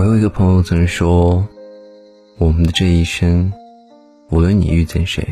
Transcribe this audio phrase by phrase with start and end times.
[0.00, 1.46] 我有一个朋友曾说
[2.40, 3.52] ：“我们的这一生，
[4.30, 5.22] 无论你遇见谁，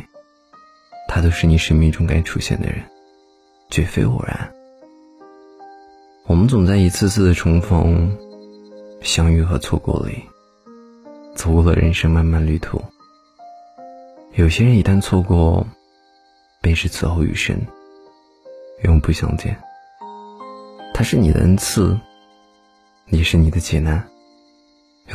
[1.08, 2.84] 他都是你生命中该出现的人，
[3.70, 4.52] 绝非偶然。”
[6.28, 8.14] 我们总在一次次的重逢、
[9.00, 10.22] 相遇和错过里，
[11.34, 12.78] 走过了人生漫漫旅途。
[14.34, 15.66] 有些人一旦错过，
[16.60, 17.58] 便是此后余生
[18.82, 19.58] 永不相见。
[20.92, 21.98] 他是你的恩赐，
[23.06, 24.06] 也是你的劫难。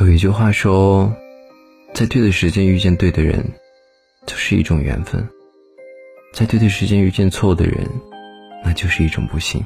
[0.00, 1.14] 有一句话说，
[1.94, 3.48] 在对的时间遇见对的人，
[4.26, 5.22] 就是一种缘分；
[6.32, 7.88] 在对的时间遇见错的人，
[8.64, 9.62] 那就是一种不幸；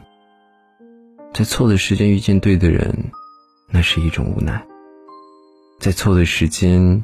[1.33, 2.95] 在错的时间遇见对的人，
[3.71, 4.61] 那是一种无奈；
[5.81, 7.03] 在错的时间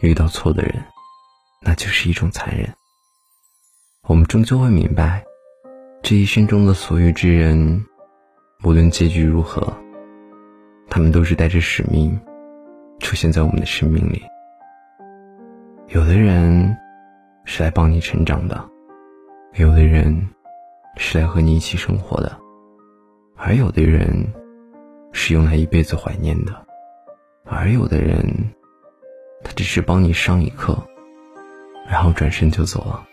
[0.00, 0.74] 遇到错的人，
[1.62, 2.68] 那就是一种残忍。
[4.08, 5.24] 我们终究会明白，
[6.02, 7.86] 这一生中的所遇之人，
[8.64, 9.72] 无论结局如何，
[10.90, 12.18] 他们都是带着使命。
[13.06, 14.20] 出现在我们的生命里，
[15.90, 16.76] 有的人
[17.44, 18.68] 是来帮你成长的，
[19.54, 20.28] 有的人
[20.96, 22.36] 是来和你一起生活的，
[23.36, 24.10] 而有的人
[25.12, 26.66] 是用来一辈子怀念的，
[27.44, 28.26] 而有的人
[29.44, 30.76] 他只是帮你上一课，
[31.88, 33.06] 然后转身就走了。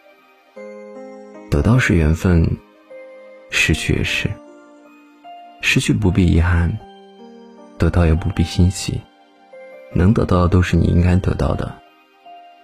[1.51, 2.43] 得到是缘分，
[3.51, 4.27] 失去也是。
[5.61, 6.75] 失去不必遗憾，
[7.77, 8.99] 得到也不必欣喜。
[9.95, 11.73] 能得到的都是你应该得到的，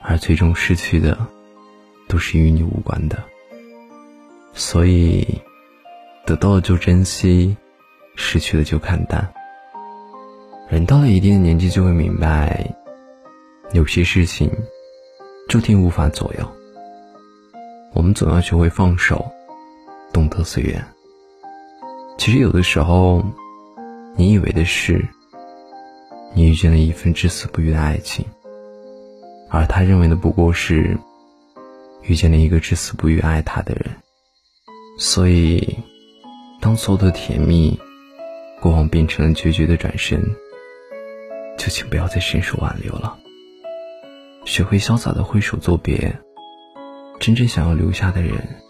[0.02, 1.18] 而最终失去的，
[2.08, 3.24] 都是与你无关的。
[4.54, 5.40] 所以，
[6.26, 7.56] 得到了就珍惜，
[8.16, 9.32] 失去了就看淡。
[10.70, 12.74] 人到了一定的年纪，就会明白，
[13.74, 14.52] 有些事情
[15.48, 16.52] 注定无法左右。
[17.94, 19.32] 我们总要学会放手，
[20.12, 20.84] 懂得随缘。
[22.18, 23.24] 其实，有的时候，
[24.16, 25.08] 你以为的事。
[26.34, 28.26] 你遇见了一份至死不渝的爱情，
[29.50, 30.98] 而他认为的不过是
[32.04, 33.96] 遇见了一个至死不渝爱他的人。
[34.98, 35.80] 所以，
[36.62, 37.80] 当所有的甜蜜
[38.62, 40.22] 过往变成了决绝的转身，
[41.58, 43.18] 就请不要再伸手挽留了。
[44.46, 46.20] 学会潇洒的挥手作别。
[47.20, 48.62] 真正想要留下的人，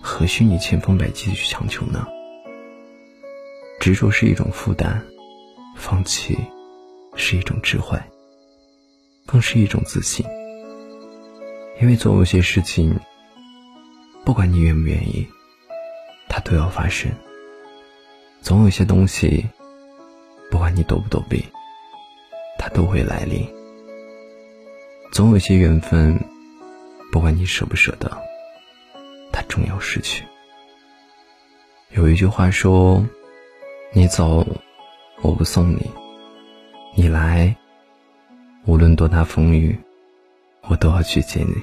[0.00, 2.06] 何须你千方百计的去强求呢？
[3.80, 5.02] 执着是一种负担，
[5.76, 6.38] 放弃。
[7.14, 7.98] 是一种智慧，
[9.26, 10.24] 更是一种自信。
[11.80, 12.98] 因为总有些事情，
[14.24, 15.26] 不管你愿不愿意，
[16.28, 17.10] 它都要发生；
[18.40, 19.46] 总有些东西，
[20.50, 21.44] 不管你躲不躲避，
[22.58, 23.46] 它都会来临；
[25.12, 26.18] 总有些缘分，
[27.10, 28.10] 不管你舍不舍得，
[29.32, 30.24] 它终要失去。
[31.90, 33.04] 有一句话说
[33.92, 34.46] ：“你走，
[35.20, 35.90] 我不送你。”
[36.94, 37.56] 你来，
[38.66, 39.78] 无论多大风雨，
[40.68, 41.54] 我都要去接你。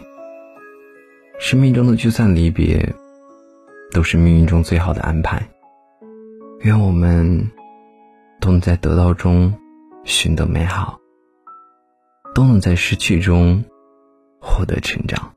[1.40, 2.96] 生命中的聚散离别，
[3.92, 5.48] 都是命运中最好的安排。
[6.62, 7.52] 愿我们
[8.42, 9.54] 都能在得到中
[10.04, 11.00] 寻得美好，
[12.34, 13.64] 都能在失去中
[14.42, 15.32] 获得成长。